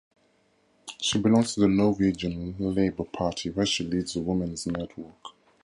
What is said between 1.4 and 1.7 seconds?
to the